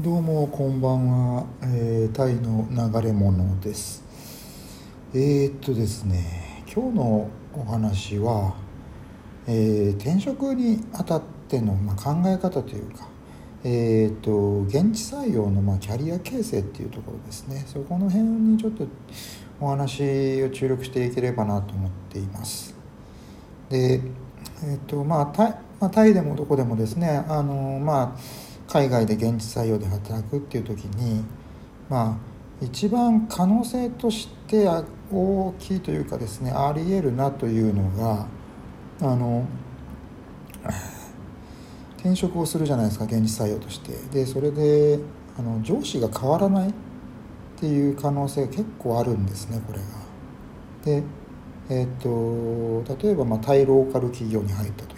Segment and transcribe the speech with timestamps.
[0.00, 4.02] どうもこんばんは、えー、タイの流れ者です。
[5.14, 8.56] えー、っとですね今日のお話は、
[9.46, 13.08] えー、転職にあたっての、まあ、考え方というか
[13.62, 17.64] えーと、現地採用の、まあ、キャリア形成っていうところですね。
[17.64, 18.86] そこの辺にちょっと
[19.60, 22.74] お話を注力していければなと思っています。
[23.70, 24.00] で
[24.64, 31.24] えーとまあ、タイまあ、タイでもどこでもですねあの、まあ海外で現地採用で働くっていう時に
[31.88, 32.18] ま
[32.60, 34.66] あ一番可能性として
[35.12, 38.26] 大きいというかですねありえるなというのが
[39.00, 39.46] あの
[41.98, 44.98] 転職をするじゃないですか現実採用としてでそれで
[45.38, 46.72] あの上司が変わらないっ
[47.56, 49.84] ていう可能性が結構あるんですねこれが。
[50.84, 51.04] で
[51.70, 54.93] えっ、と例えばまあタイローカル企業に入った時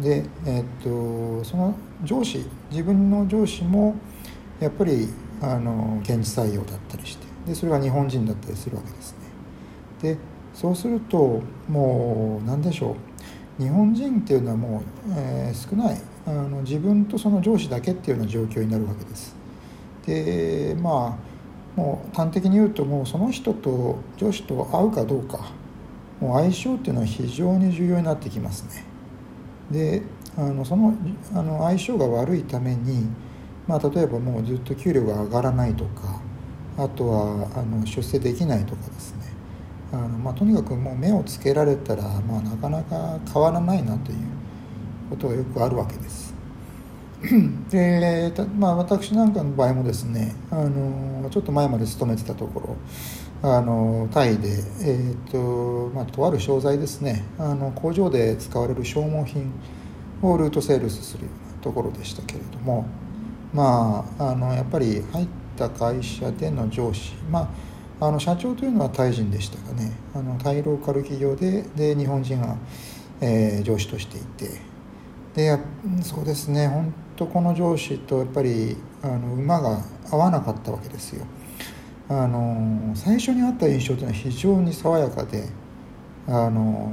[0.00, 1.74] で、えっと、その
[2.04, 3.94] 上司自分の上司も
[4.60, 5.08] やっぱり
[5.40, 9.18] あの現地採用だったりしてでそれが日本人だったりするわけですね。
[10.02, 10.18] で
[10.54, 12.96] そうするともう何でしょ
[13.58, 14.82] う日本人っていうのはもう、
[15.14, 19.34] えー、少ないあの自分とその上司だけっていうような状況になるわけです。
[20.06, 21.18] でま
[21.76, 25.52] あもう端的に言うともうその人と上司と会うかどうか
[26.20, 28.95] もう相性っていうのは非常に重要になってきますね。
[29.70, 30.02] で
[30.36, 30.94] あのその
[31.34, 33.08] あの相性が悪いために、
[33.66, 36.20] まあ、例えばもうずっと給料が上がらないとか
[36.78, 39.32] あとはあの出世できないとかですね
[39.92, 44.18] あの、まあ、とにかくもう目をつけられたら、まあ、なかなか変わらないなという
[45.10, 46.34] ことがよくあるわけです。
[47.70, 52.76] でまあ、私なんかの場合もですねあのちょっと前まで勤めてたところ
[53.42, 54.48] あのタイで、
[54.82, 57.24] えーとまあ、とある商材ですね。
[57.38, 59.52] あの工場で使われる消耗品
[60.22, 62.86] をルートセールスするようなところでしたけれども
[63.52, 67.50] まああのやっぱり入った会社での上司ま
[68.00, 69.92] ああの社長というのはタイ人でしたがね。
[70.14, 72.56] あのタイローカル企業でで日本人が、
[73.20, 74.60] えー、上司としていて。
[75.34, 75.58] で
[76.02, 76.66] そうですね。
[76.66, 81.26] 本とこの上司とやっぱりあの馬が合わなかったわけですよ。
[82.08, 85.48] あの最初に会った印象というのは非常に爽やかで
[86.28, 86.90] あの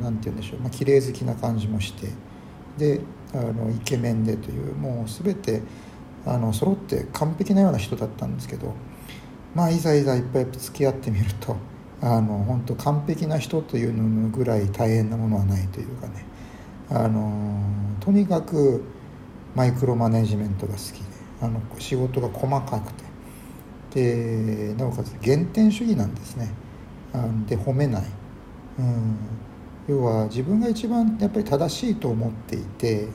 [0.00, 2.08] なんて言うんでしょう、まあ綺麗好きな感じもして
[2.78, 3.00] で
[3.32, 5.62] あのイケメンでというもう全て
[6.26, 8.74] あの揃って完璧なような人だったんですけど
[9.54, 11.56] まあいざいざいっぱい付き合ってみると
[12.00, 16.24] あの本当完璧な人というのぐらい大変なものはないというかね
[16.90, 17.60] あの
[18.00, 18.84] とにかく
[19.54, 21.04] マイクロマネジメントが好きで
[21.40, 23.04] あの仕事が細かくて
[23.94, 26.50] でなおかつ原点主義なんですね。
[27.46, 28.02] で褒めない、
[28.80, 29.16] うん、
[29.86, 33.08] 要は自分が一番やっぱり正しいと思っていて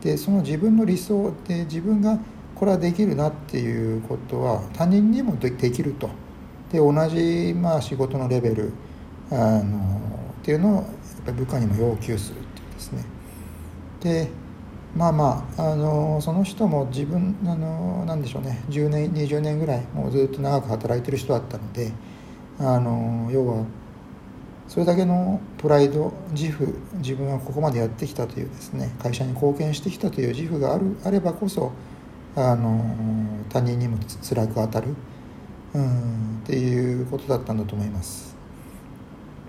[0.00, 2.18] でその自分の理想で自分が
[2.56, 6.10] これはできるなっていうことは他人にもできると。
[6.72, 8.72] で同じまあ仕事のレベル
[9.30, 10.00] あの
[10.40, 10.84] っていうのをやっ
[11.24, 13.04] ぱり部下にも要求するっていうですね。
[14.00, 14.28] で
[14.96, 21.90] まあまあ、あのその人も自分あのなんでしょうね10年20年ぐらいもうずっと長く働いてる人だったので
[22.60, 23.64] あの要は
[24.68, 31.72] それだけのプライド自負自分はここまでやってきたというですね会社に貢献してきたという自負があるあればこそ
[32.36, 32.84] あの
[33.48, 34.94] 他人にも辛く当たる、
[35.74, 38.34] うん、っていうことだったんだと思います。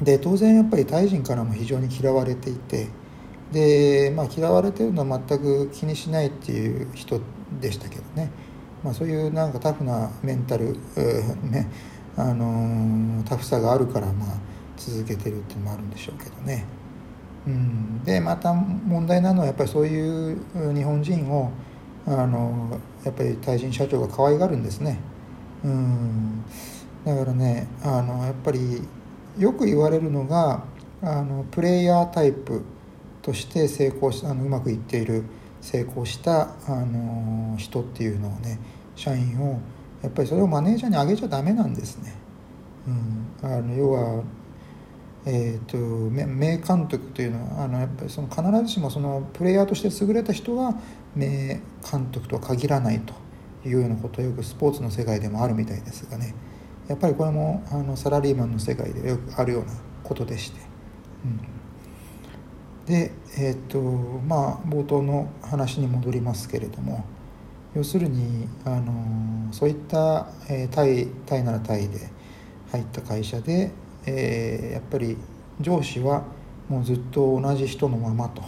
[0.00, 2.88] で当然やっぱりタイ人からも非常に嫌われていて
[3.52, 7.20] で、まあ、嫌われてるのは全く気にしないっていう人
[7.60, 8.30] でしたけどね、
[8.82, 10.72] まあ、そういうなんかタフなメンタル、
[11.50, 11.68] ね
[12.14, 14.28] あのタフさがあるからまあ
[14.76, 16.66] 続けてるっていうのもあるんでしょうけどね。
[17.46, 20.38] うん、でまた問題なのはやっぱりそういう
[20.74, 21.50] 日本人を
[22.06, 24.98] あのやっぱり対人社長が可愛がるんですね。
[25.64, 26.44] うん、
[27.04, 28.82] だからねあのやっぱり
[29.38, 30.64] よく言われるのが
[31.00, 32.62] あのプレイヤータイプ
[33.22, 35.24] として成功しあのうまくいっている
[35.60, 38.58] 成功したあの人っていうのをね
[38.96, 39.60] 社員を
[40.02, 42.14] やっぱりそれをマネージャーにあげちゃダメなんですね。
[42.88, 44.22] うん、あの要は
[45.24, 45.76] えーと、
[46.10, 50.74] 名監督というのはあのやっぱりその必ずしもそのプレイヤーとして優れた人が
[51.14, 53.14] 名監督とは限らないと
[53.64, 56.34] いうようなことはよくスポーツの世界でもあるみたいですがね
[56.88, 59.72] やっぱりこれもあのサラリーマンの世界でよくあるような
[60.02, 60.58] ことでして。
[61.24, 61.62] うん
[62.86, 67.04] でえっ、とまあ冒頭の話に戻りますけれども
[67.74, 72.10] 要するにあのそういった、えー、タイタイならタイで
[72.70, 73.70] 入った会社で、
[74.06, 75.16] えー、やっぱり
[75.60, 76.24] 上司は
[76.68, 78.42] もうずっと同じ人のままと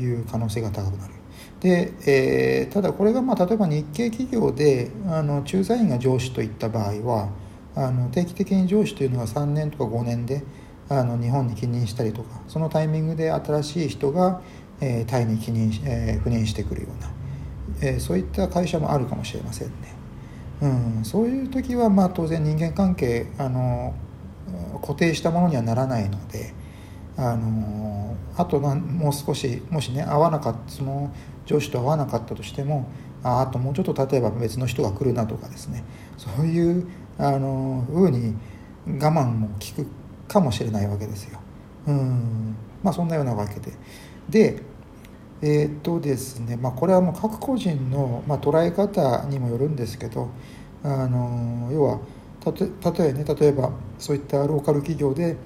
[0.00, 1.14] いう可能性が高くなる。
[1.60, 7.30] で、えー、ただこれがまあ例えば日系企業であの駐在員が上司といった場合は
[7.74, 10.42] あの定期的に上司というのは3年とか5年で
[10.88, 14.42] あの日本に帰任したりとかそのタイミングで新しい人が、
[14.80, 17.10] えー、タイに帰任、えー、赴任してくるような、
[17.80, 19.74] えー、そういった会社もあるかもしれませんね。
[20.60, 20.66] う
[21.00, 23.94] ん、そういう時はまあ当然人間関係あの
[24.80, 26.62] 固定したものにはならないので。
[27.16, 31.12] あのあともう少しもしね合わなかったその
[31.44, 32.88] 上司と合わなかったとしても
[33.22, 35.84] ああともうちょっと例えば別の人が来るなとかですね
[36.16, 36.88] そういう
[37.18, 38.34] あのふうに
[38.86, 39.86] 我慢も効く
[40.32, 41.38] かもしれないわけですよ。
[41.86, 43.72] うんまあそんなようなわけで。
[44.28, 44.62] で
[45.42, 50.30] えー、っとですねまあこれはもう各個人の、まあ、捉え方にもよるんですけど
[50.84, 51.98] あの要は
[52.40, 55.36] たと例えね例えばそういったローカル企業で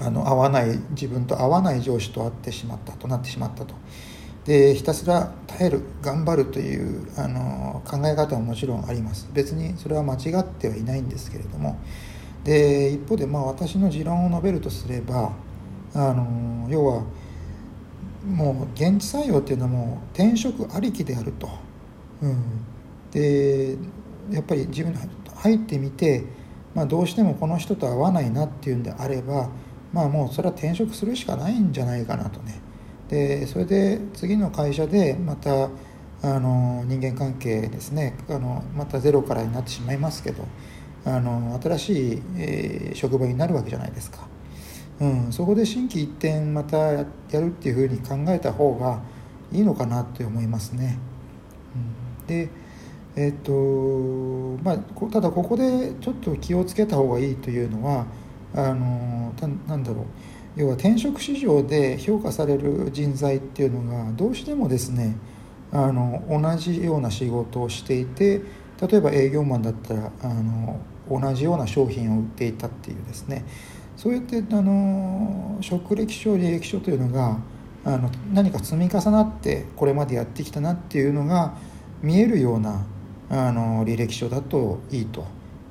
[0.00, 3.74] あの合わない自分と合わない上司と会ってしまったとなってしまったと
[4.46, 11.78] でひたすら耐える頑張るというあの考え方ももちろんあります別にそれは間違ってはいないんですけれども
[12.44, 15.32] で一方でまあ私の持論を述べるとすれば
[15.94, 17.04] あの要は
[18.26, 21.48] もう現地採用っていうのはもう転職ありきであると、
[22.22, 22.64] うん、
[23.10, 23.76] で
[24.30, 24.98] やっぱり自分に
[25.34, 26.24] 入ってみて、
[26.74, 29.48] まあ、どうしてもこの人と合わないなっていうんであれば
[29.92, 32.60] まあもうそれは転職するしかないんじゃないかなとね。
[33.08, 35.68] でそれで次の会社でまた
[36.22, 38.16] あの人間関係ですね。
[38.28, 40.44] あのまたゼロからになってしまいますけど。
[41.04, 44.26] あの新しい、えー、職場になるわけじゃないですか、
[45.00, 49.00] うん、そこで心機一転またやるっていうふうに考えた方が
[49.52, 50.98] いいのかなって思いますね、
[51.74, 52.48] うん、で
[53.16, 53.52] えっ、と
[54.62, 54.78] まあ
[55.10, 58.06] ただここでちょっと気をつけた方がいいというのは
[58.54, 59.34] あの
[59.66, 60.04] なんだろう。
[60.56, 65.16] 要は転職市場で評価される人材っていうのがどうしてもですね
[65.72, 68.42] あの同じような仕事をしていて
[68.80, 73.44] 例えば営業マンだったらあの同じような商品を売っていたっていうですね。
[73.96, 77.38] そうやってあの職歴書履歴書というのが
[77.84, 81.54] あの何か積み重なってこれまでやってきたなっていうのが
[82.02, 82.86] 見えるような
[83.28, 85.26] あの履歴書だといいと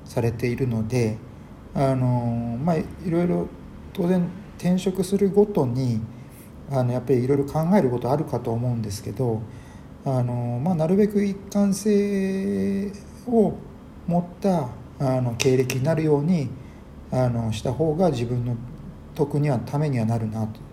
[0.05, 1.17] されているので
[1.73, 3.47] あのまあいろいろ
[3.94, 4.27] 当然
[4.57, 6.01] 転職するごとに
[6.71, 9.41] あのやっぱりいろいろ考えることあるかと思うんですけど
[10.06, 12.92] あの、まあ、なるべく一貫性
[13.28, 13.54] を
[14.07, 14.69] 持った
[15.00, 16.50] あの経歴になるように
[17.12, 18.56] あのした方が自分の
[19.16, 20.63] 得にはためにはなるなという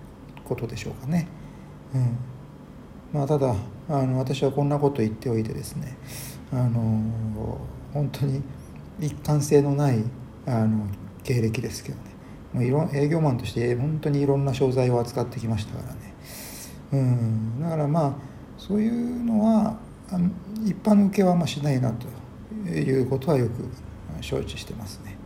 [0.44, 1.28] ことでしょうかね。
[1.94, 2.18] うん。
[3.12, 3.54] まあ、ただ
[3.88, 5.96] あの私はこんなこと言っておいてですね
[6.52, 7.60] あの
[7.92, 8.42] 本当に
[9.00, 10.02] 一貫性のない
[10.46, 10.86] あの
[11.22, 12.02] 経歴ですけどね。
[12.52, 16.14] もういろ営業マンとして本当にいろんな商材を扱ってきましたからね。
[16.92, 17.60] うん。
[17.60, 19.78] だからまあそういうのは
[20.10, 20.30] あの
[20.64, 22.06] 一般の受けはあんましないなと
[22.68, 23.68] いうことはよく
[24.20, 25.16] 承知してますね。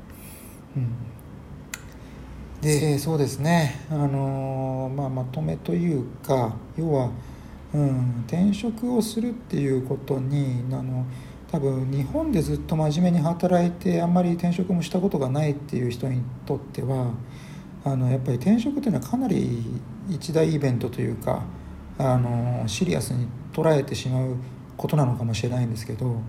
[0.76, 7.10] うん、でそうですね、あのまあ、まとめというか要は、
[7.74, 11.04] うん、転職をするっていうことにあの
[11.50, 17.12] 多分日本でずっと真面目に働いてあんまり転職もしたことがないっていう人にとっては
[17.84, 19.64] あのやっぱり転職っていうのはかなり
[20.08, 21.42] 一大イベントというか
[22.02, 24.36] あのシリアスに捉えてしまう
[24.78, 26.22] ことなのかもしれないんですけど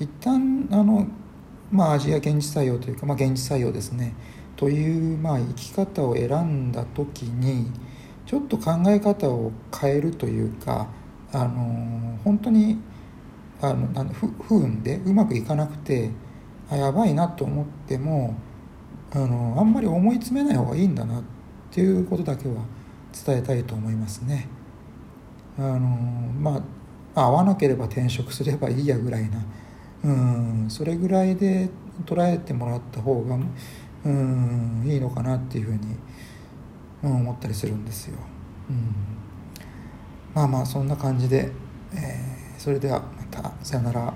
[0.00, 1.06] 一旦あの、
[1.70, 4.14] まあ、アジア現実採用というか、まあ、現実採用ですね
[4.56, 7.70] という、まあ、生き方を選んだ時に
[8.24, 10.88] ちょっと考え方を変えるというか
[11.32, 12.78] あの本当に
[13.60, 16.10] あの不不運でうまくいかなくて
[16.70, 18.34] あやばいなと思っても
[19.12, 21.22] あのあんまり思い詰めない方がいいんだなっ
[21.70, 22.64] ていうことだけは
[23.26, 24.48] 伝えたいと思いますね。
[25.58, 26.62] あのま
[27.14, 29.44] あ合わなければ転職すればいいやぐらいな
[30.04, 31.68] うんそれぐらいで
[32.06, 33.38] 捉えてもらった方が
[34.04, 35.78] うんいいのかなっていうふうに
[37.02, 38.16] 思ったりするんですよ。
[38.70, 38.94] うん、
[40.34, 41.50] まあまあそんな感じで、
[41.94, 44.14] えー、それではまたさよなら。